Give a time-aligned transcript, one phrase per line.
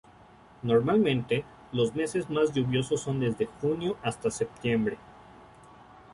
[0.63, 4.97] Normalmente, los meses más lluvioso son desde junio hasta septiembre.